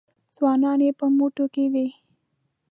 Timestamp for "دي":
1.73-1.87